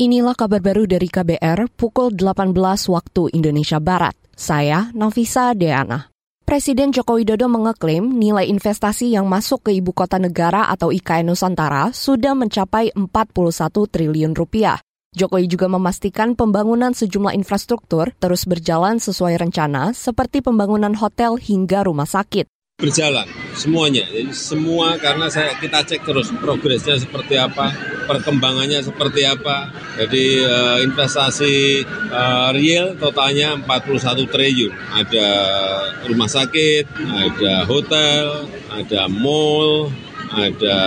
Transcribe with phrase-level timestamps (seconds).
[0.00, 2.56] Inilah kabar baru dari KBR pukul 18
[2.88, 4.16] waktu Indonesia Barat.
[4.32, 6.08] Saya Nafisa Deana.
[6.48, 11.92] Presiden Joko Widodo mengeklaim nilai investasi yang masuk ke ibu kota negara atau IKN Nusantara
[11.92, 13.12] sudah mencapai 41
[13.92, 14.80] triliun rupiah.
[15.12, 22.08] Jokowi juga memastikan pembangunan sejumlah infrastruktur terus berjalan sesuai rencana seperti pembangunan hotel hingga rumah
[22.08, 22.48] sakit
[22.80, 24.08] berjalan semuanya.
[24.08, 27.70] Jadi semua karena saya kita cek terus progresnya seperti apa,
[28.08, 29.70] perkembangannya seperti apa.
[30.00, 34.72] Jadi uh, investasi uh, real totalnya 41 triliun.
[34.96, 35.28] Ada
[36.08, 39.92] rumah sakit, ada hotel, ada mall,
[40.32, 40.78] ada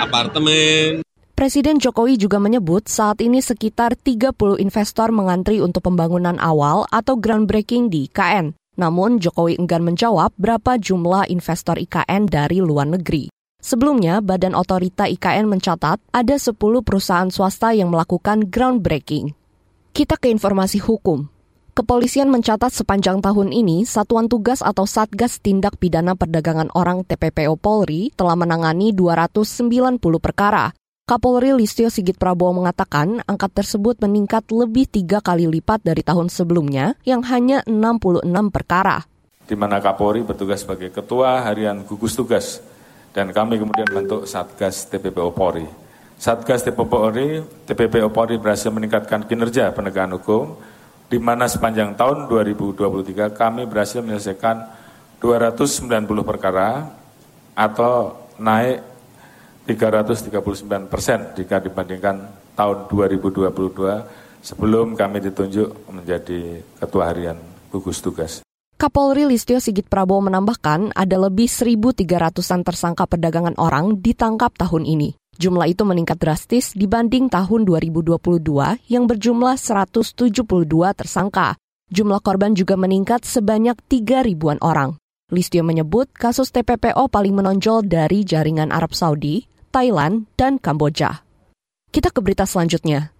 [0.00, 1.04] apartemen.
[1.40, 7.88] Presiden Jokowi juga menyebut saat ini sekitar 30 investor mengantri untuk pembangunan awal atau groundbreaking
[7.88, 8.59] di IKN.
[8.80, 13.28] Namun Jokowi enggan menjawab berapa jumlah investor IKN dari luar negeri.
[13.60, 19.36] Sebelumnya, Badan Otorita IKN mencatat ada 10 perusahaan swasta yang melakukan groundbreaking.
[19.92, 21.28] Kita ke informasi hukum.
[21.76, 28.08] Kepolisian mencatat sepanjang tahun ini, Satuan Tugas atau Satgas Tindak Pidana Perdagangan Orang TPPO Polri
[28.16, 30.72] telah menangani 290 perkara,
[31.10, 36.94] Kapolri Listio Sigit Prabowo mengatakan angka tersebut meningkat lebih tiga kali lipat dari tahun sebelumnya
[37.02, 39.02] yang hanya 66 perkara.
[39.42, 42.62] Di mana Kapolri bertugas sebagai Ketua Harian Gugus Tugas
[43.10, 45.66] dan kami kemudian bentuk Satgas TPPO Polri.
[46.14, 50.62] Satgas TPPO Polri, TPPO Polri berhasil meningkatkan kinerja penegakan hukum,
[51.10, 54.62] di mana sepanjang tahun 2023 kami berhasil menyelesaikan
[55.18, 55.90] 290
[56.22, 56.86] perkara
[57.58, 58.89] atau naik
[59.68, 62.16] 339 persen jika dibandingkan
[62.56, 63.50] tahun 2022
[64.40, 67.36] sebelum kami ditunjuk menjadi Ketua Harian
[67.68, 68.40] Gugus Tugas.
[68.80, 75.12] Kapolri Listio Sigit Prabowo menambahkan ada lebih 1.300-an tersangka perdagangan orang ditangkap tahun ini.
[75.36, 78.16] Jumlah itu meningkat drastis dibanding tahun 2022
[78.88, 80.32] yang berjumlah 172
[80.96, 81.60] tersangka.
[81.92, 84.96] Jumlah korban juga meningkat sebanyak 3 ribuan orang.
[85.30, 91.22] Listio menyebut kasus TPPO paling menonjol dari jaringan Arab Saudi, Thailand, dan Kamboja.
[91.90, 93.14] Kita ke berita selanjutnya.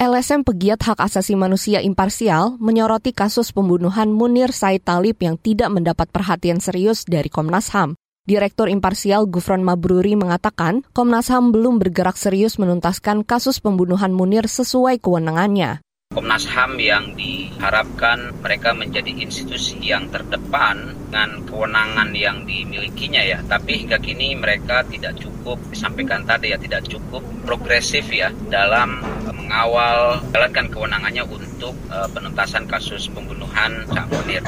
[0.00, 6.08] LSM Pegiat Hak Asasi Manusia Imparsial menyoroti kasus pembunuhan Munir Said Talib yang tidak mendapat
[6.08, 8.00] perhatian serius dari Komnas HAM.
[8.24, 15.04] Direktur Imparsial Gufron Mabruri mengatakan Komnas HAM belum bergerak serius menuntaskan kasus pembunuhan Munir sesuai
[15.04, 15.84] kewenangannya.
[16.10, 23.38] Komnas HAM yang diharapkan mereka menjadi institusi yang terdepan dengan kewenangan yang dimilikinya ya.
[23.46, 30.18] Tapi hingga kini mereka tidak cukup, disampaikan tadi ya tidak cukup progresif ya dalam mengawal
[30.34, 34.42] jalankan kewenangannya untuk uh, penuntasan kasus pembunuhan Cak Munir.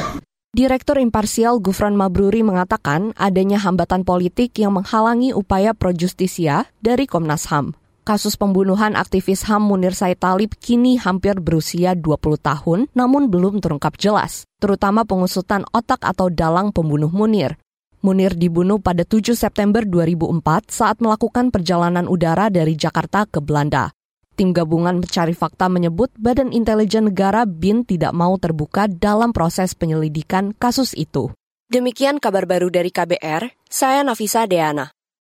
[0.50, 7.46] Direktur Imparsial Gufron Mabruri mengatakan adanya hambatan politik yang menghalangi upaya pro justisia dari Komnas
[7.54, 7.78] HAM.
[8.02, 13.94] Kasus pembunuhan aktivis HAM Munir Said Talib kini hampir berusia 20 tahun namun belum terungkap
[13.94, 17.62] jelas, terutama pengusutan otak atau dalang pembunuh Munir.
[18.02, 23.94] Munir dibunuh pada 7 September 2004 saat melakukan perjalanan udara dari Jakarta ke Belanda.
[24.34, 30.50] Tim gabungan pencari fakta menyebut Badan Intelijen Negara BIN tidak mau terbuka dalam proses penyelidikan
[30.58, 31.30] kasus itu.
[31.70, 34.90] Demikian kabar baru dari KBR, saya Nafisa Deana.